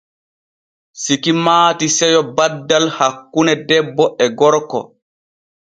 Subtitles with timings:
[1.01, 4.79] Siki maati seyo baddal hakkune debbo e gorko.